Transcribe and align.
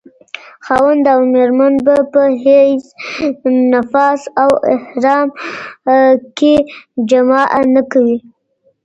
خاوند 0.65 1.05
او 1.13 1.21
ميرمن 1.33 1.73
به 1.85 1.95
په 2.11 2.21
حيض، 2.43 2.85
نفاس 3.73 4.21
او 4.41 4.51
احرام 4.75 5.27
کي 6.37 6.53
جماع 7.09 7.49
نکوي 7.73 8.17